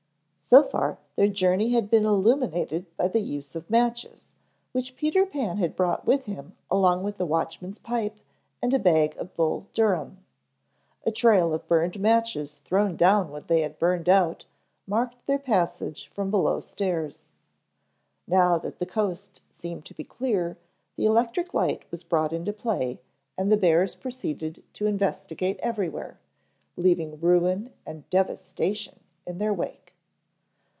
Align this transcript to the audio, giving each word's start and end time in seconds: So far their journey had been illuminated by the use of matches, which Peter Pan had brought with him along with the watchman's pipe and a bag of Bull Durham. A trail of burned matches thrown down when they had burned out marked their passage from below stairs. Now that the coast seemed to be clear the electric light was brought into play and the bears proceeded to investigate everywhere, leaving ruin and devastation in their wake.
So 0.43 0.63
far 0.63 0.97
their 1.15 1.29
journey 1.29 1.69
had 1.69 1.89
been 1.89 2.03
illuminated 2.05 2.85
by 2.97 3.07
the 3.07 3.21
use 3.21 3.55
of 3.55 3.69
matches, 3.69 4.33
which 4.73 4.97
Peter 4.97 5.25
Pan 5.25 5.59
had 5.59 5.77
brought 5.77 6.05
with 6.05 6.25
him 6.25 6.57
along 6.69 7.03
with 7.03 7.15
the 7.15 7.25
watchman's 7.25 7.79
pipe 7.79 8.19
and 8.61 8.73
a 8.73 8.79
bag 8.79 9.15
of 9.15 9.33
Bull 9.33 9.67
Durham. 9.71 10.25
A 11.05 11.11
trail 11.11 11.53
of 11.53 11.65
burned 11.69 12.01
matches 12.01 12.57
thrown 12.65 12.97
down 12.97 13.31
when 13.31 13.45
they 13.47 13.61
had 13.61 13.79
burned 13.79 14.09
out 14.09 14.43
marked 14.85 15.25
their 15.25 15.39
passage 15.39 16.09
from 16.13 16.29
below 16.29 16.59
stairs. 16.59 17.29
Now 18.27 18.57
that 18.57 18.77
the 18.79 18.85
coast 18.85 19.41
seemed 19.53 19.85
to 19.85 19.93
be 19.93 20.03
clear 20.03 20.57
the 20.97 21.05
electric 21.05 21.53
light 21.53 21.89
was 21.91 22.03
brought 22.03 22.33
into 22.33 22.51
play 22.51 22.99
and 23.37 23.49
the 23.49 23.55
bears 23.57 23.95
proceeded 23.95 24.61
to 24.73 24.85
investigate 24.85 25.61
everywhere, 25.63 26.19
leaving 26.75 27.21
ruin 27.21 27.71
and 27.85 28.09
devastation 28.09 28.99
in 29.25 29.37
their 29.37 29.53
wake. 29.53 29.77